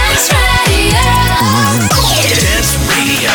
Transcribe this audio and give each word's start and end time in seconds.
Dance 2.42 2.74
Radio. 2.90 3.30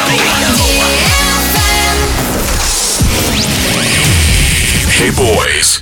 Hey 4.91 5.15
boys. 5.15 5.79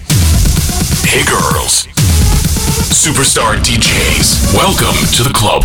Hey 1.07 1.25
girls. 1.25 1.86
Superstar 2.93 3.57
DJs. 3.64 4.52
Welcome 4.54 4.96
to 5.14 5.23
the 5.23 5.32
club. 5.32 5.64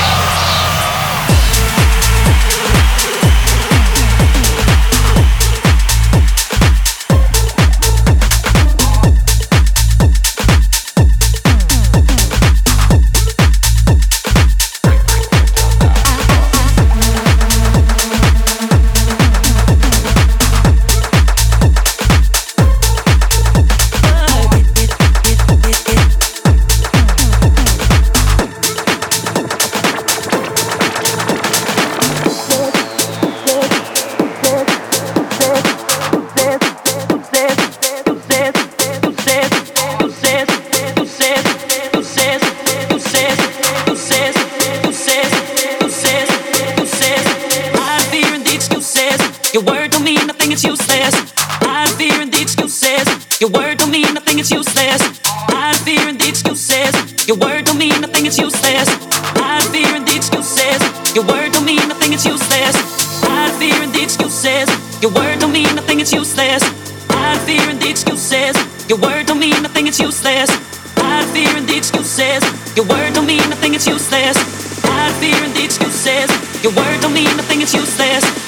Your 65.01 65.11
word 65.13 65.39
don't 65.39 65.51
mean 65.51 65.65
a 65.79 65.81
thing. 65.81 65.99
it's 65.99 66.13
useless. 66.13 66.61
Hide 67.09 67.41
fear 67.41 67.61
and 67.71 67.81
the 67.81 67.89
excuses. 67.89 68.53
Your 68.87 68.99
word 68.99 69.25
don't 69.25 69.39
mean 69.39 69.65
a 69.65 69.69
thing. 69.69 69.87
it's 69.87 69.99
useless. 69.99 70.49
Hide 70.95 71.25
fear 71.33 71.49
and 71.57 71.67
the 71.67 71.75
excuses. 71.75 72.43
Your 72.77 72.85
word 72.85 73.13
don't 73.15 73.25
mean 73.25 73.51
a 73.51 73.55
thing. 73.55 73.73
it's 73.73 73.87
useless. 73.87 74.37
Hide 74.85 75.15
fear 75.17 75.41
and 75.43 75.55
the 75.55 75.63
excuses. 75.65 76.29
Your 76.61 76.73
word 76.73 77.01
don't 77.01 77.13
mean 77.13 77.33
a 77.39 77.41
thing. 77.41 77.63
it's 77.63 77.73
useless. 77.73 78.40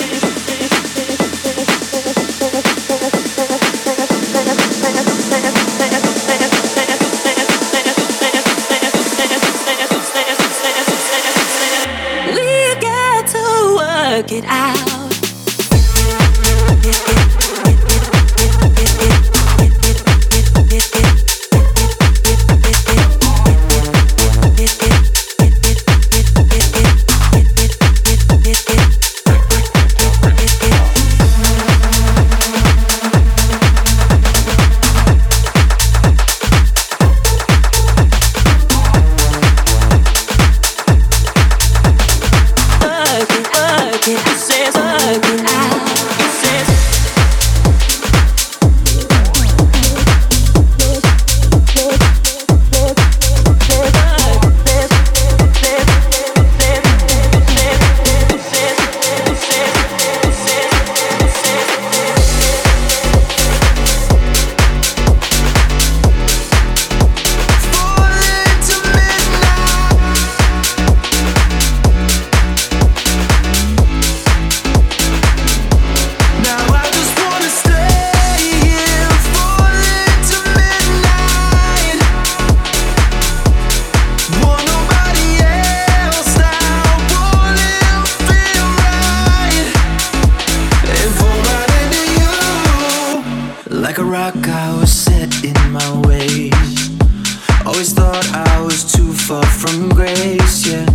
far 99.27 99.45
from 99.45 99.87
grace, 99.89 100.67
yeah. 100.67 100.85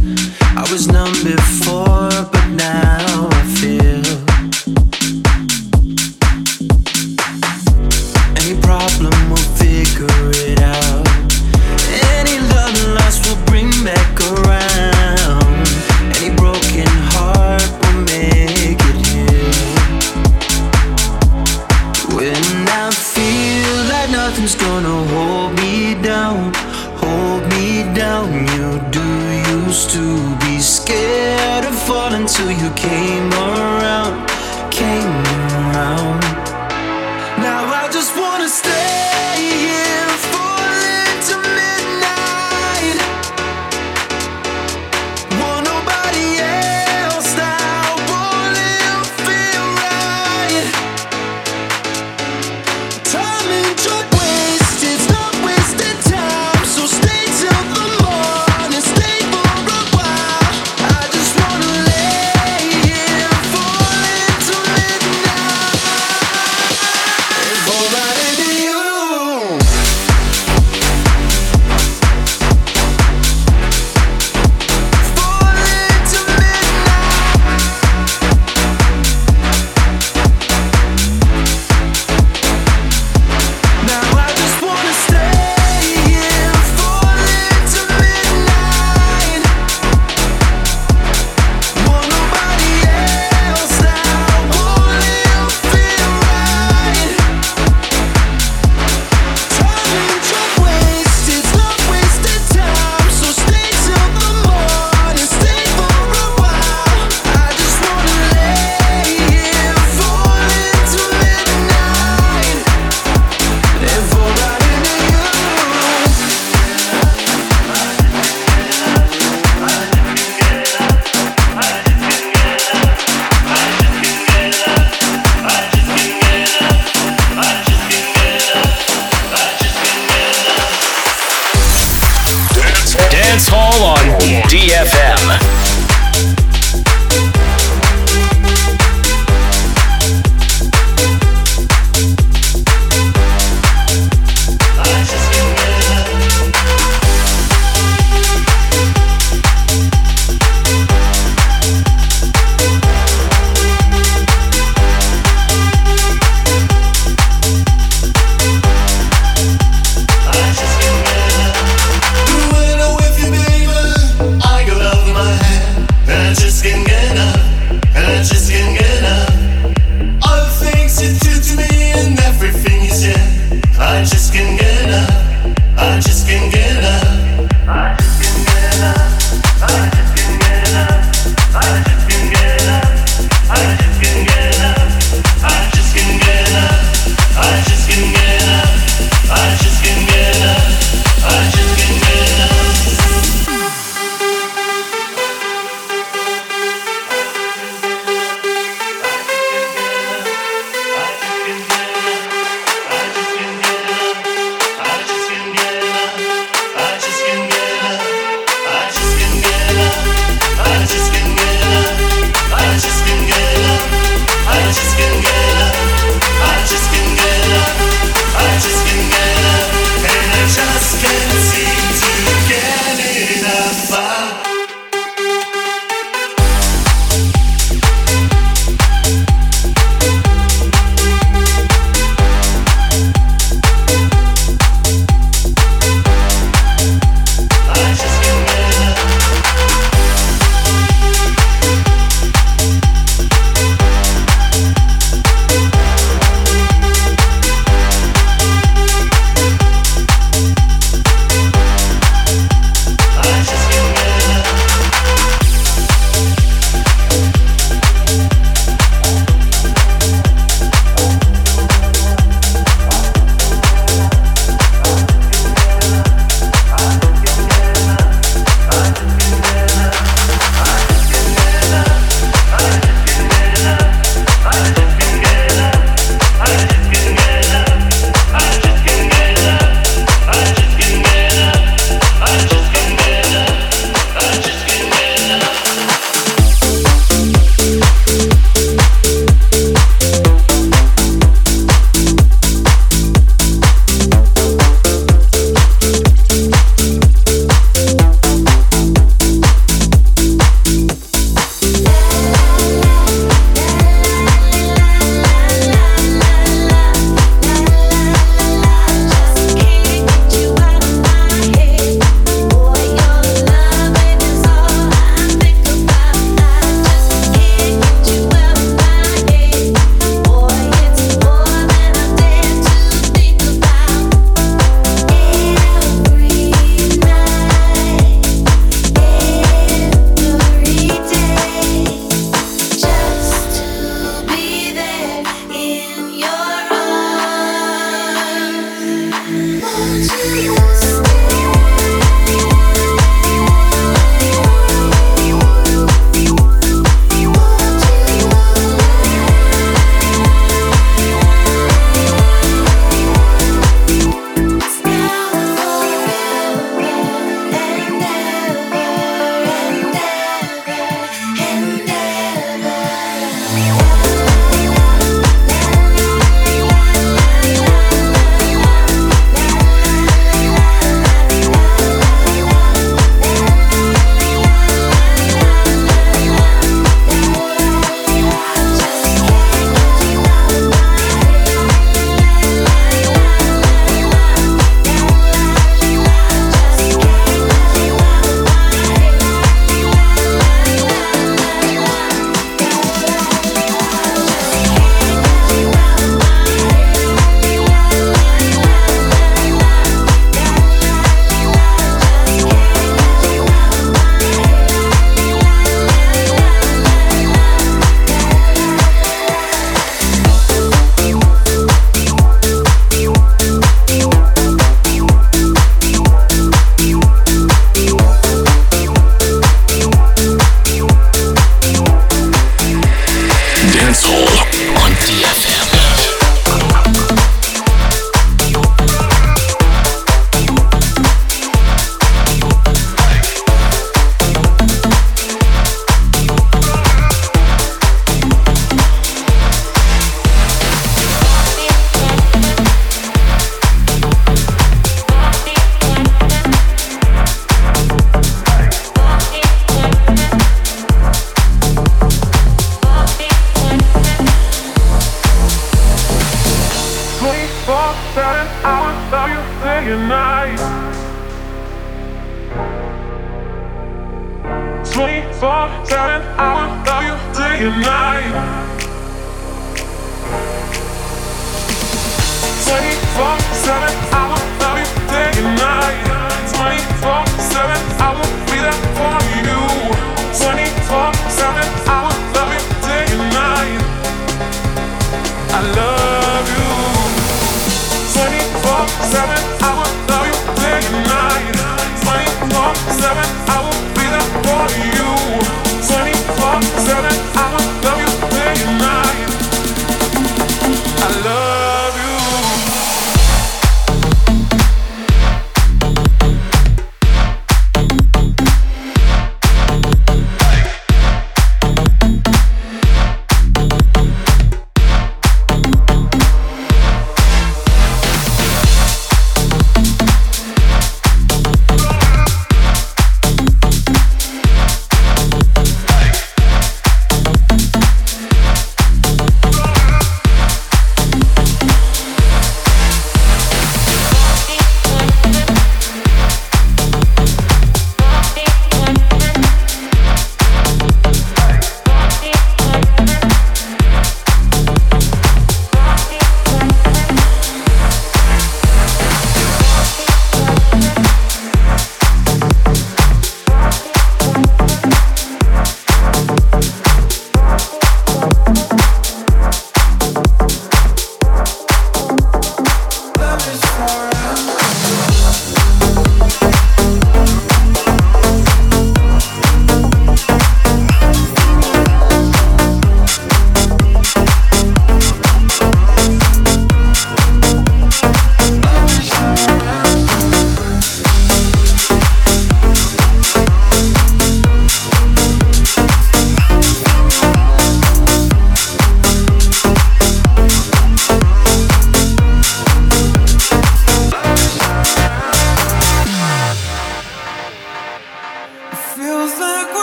I 0.54 0.66
was 0.70 0.86
numb 0.86 1.12
before. 1.24 1.57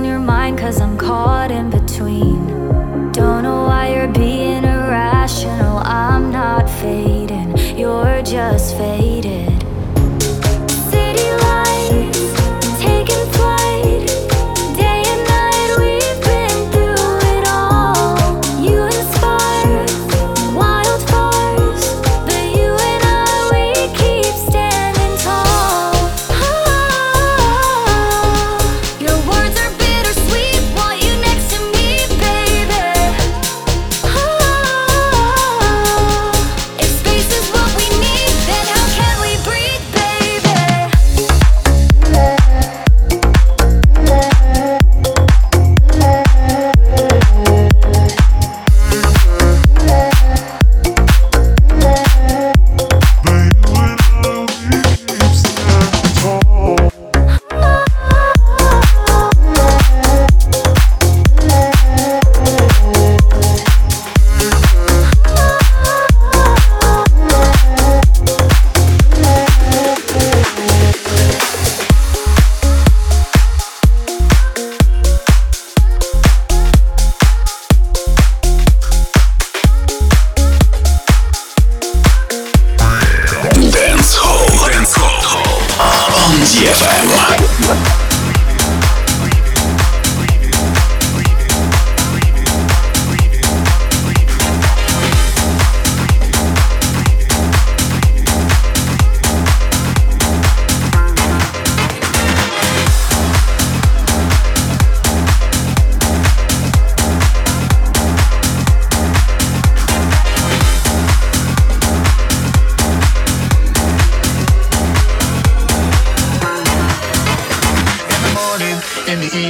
on 0.00 0.06
your 0.06 0.18
mind, 0.18 0.58
cause 0.58 0.80
I'm 0.80 0.96
caught 0.96 1.50
in 1.50 1.68
between. 1.68 2.46
Don't 3.12 3.42
know 3.42 3.64
why 3.64 3.92
you're 3.94 4.08
being 4.08 4.64
irrational, 4.64 5.76
I'm 5.84 6.32
not 6.32 6.70
fading, 6.70 7.54
you're 7.76 8.22
just 8.22 8.78
faded. 8.78 9.49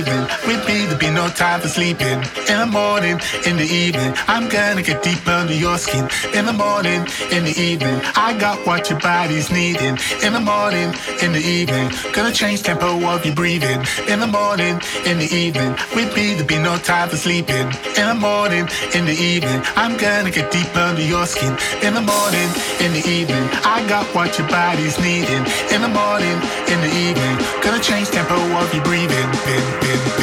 leaving. 0.01 0.23
We 0.47 0.60
no 1.21 1.29
time 1.29 1.61
for 1.61 1.69
sleeping. 1.69 2.19
In 2.49 2.59
the 2.65 2.71
morning, 2.81 3.21
in 3.45 3.57
the 3.59 3.69
evening, 3.85 4.15
I'm 4.27 4.49
gonna 4.49 4.83
get 4.83 5.03
deep 5.03 5.27
under 5.29 5.53
your 5.53 5.77
skin. 5.77 6.09
In 6.33 6.47
the 6.47 6.57
morning, 6.67 7.01
in 7.31 7.43
the 7.45 7.55
evening, 7.71 8.01
I 8.17 8.29
got 8.39 8.57
what 8.67 8.89
your 8.89 9.01
body's 9.01 9.51
needing. 9.53 9.99
In 10.25 10.33
the 10.33 10.41
morning, 10.41 10.89
in 11.25 11.31
the 11.37 11.45
evening, 11.59 11.91
gonna 12.15 12.33
change 12.33 12.63
tempo 12.63 12.89
of 13.13 13.27
your 13.27 13.35
breathing. 13.35 13.81
In 14.09 14.19
the 14.25 14.31
morning, 14.41 14.81
in 15.05 15.19
the 15.19 15.29
evening, 15.45 15.73
we'd 15.95 16.15
be 16.15 16.33
there 16.37 16.51
be 16.55 16.59
no 16.59 16.79
time 16.79 17.09
for 17.11 17.19
sleeping. 17.27 17.67
In 18.01 18.07
the 18.13 18.19
morning, 18.31 18.65
in 18.97 19.05
the 19.05 19.17
evening, 19.33 19.61
I'm 19.77 19.99
gonna 19.99 20.31
get 20.31 20.51
deep 20.51 20.75
under 20.75 21.05
your 21.15 21.27
skin. 21.27 21.53
In 21.87 21.93
the 21.99 22.05
morning, 22.15 22.49
in 22.85 22.91
the 22.97 23.05
evening, 23.19 23.45
I 23.75 23.85
got 23.93 24.07
what 24.15 24.39
your 24.39 24.49
body's 24.49 24.97
needing. 24.99 25.45
In 25.75 25.81
the 25.87 25.93
morning, 26.03 26.39
in 26.73 26.79
the 26.87 26.93
evening, 27.07 27.37
gonna 27.63 27.83
change 27.83 28.09
tempo 28.09 28.39
of 28.61 28.73
your 28.75 28.85
breathing. 28.85 29.29
Bin, 29.45 29.65
bin. 29.83 30.20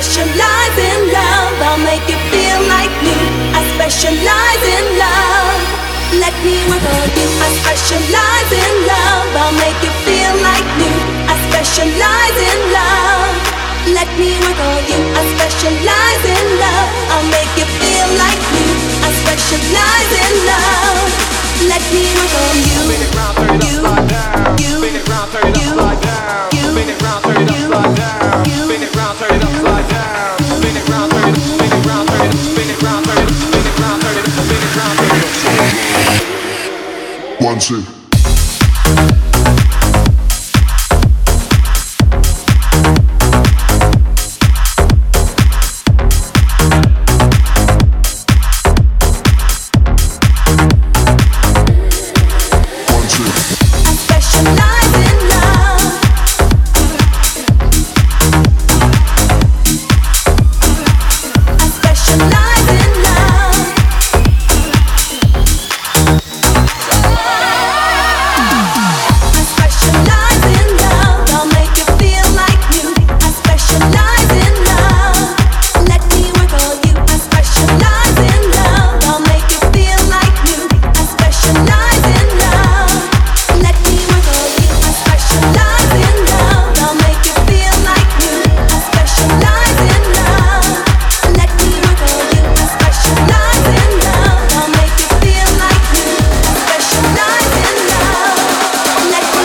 Specialize 0.00 0.78
in 0.78 1.10
love. 1.10 1.54
I'll 1.58 1.82
make 1.82 2.06
you 2.06 2.14
feel 2.30 2.60
like 2.70 2.94
new. 3.02 3.24
I 3.50 3.66
specialize 3.74 4.64
in 4.78 4.86
love. 4.94 5.58
Let 6.22 6.34
me 6.46 6.54
work 6.70 6.86
on 6.86 7.08
you. 7.18 7.26
I 7.42 7.48
specialize 7.58 8.50
in 8.54 8.74
love. 8.86 9.26
I'll 9.34 9.58
make 9.58 9.74
you 9.82 9.90
feel 10.06 10.34
like 10.38 10.68
new. 10.78 10.98
I 11.26 11.34
specialize 11.50 12.38
in 12.46 12.58
love. 12.78 13.34
Let 13.90 14.10
me 14.22 14.38
work 14.38 14.60
on 14.70 14.82
you. 14.86 15.00
I 15.18 15.22
specialize 15.34 16.24
in 16.30 16.46
love. 16.62 16.90
I'll 17.10 17.30
make 17.34 17.52
you 17.58 17.66
feel 17.82 18.08
like 18.22 18.42
new. 18.54 18.74
I 19.02 19.10
specialize 19.18 20.10
in 20.14 20.34
love. 20.46 21.37
Let 21.66 21.82
me 21.92 22.06
work 22.14 22.34
on 22.38 22.56
you. 22.62 22.78
You, 23.66 23.82
you, 24.54 24.58
you, 24.58 24.98
One, 37.40 37.58
two. 37.58 37.97